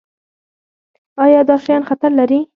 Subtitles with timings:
[1.23, 2.39] ایا دا شیان خطر لري؟